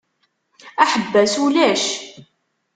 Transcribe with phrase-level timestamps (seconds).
[0.83, 1.83] Aḥebbas ulac.